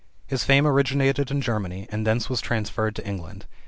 [0.25, 3.45] His fame originated in Germany, and thence was transferred to England.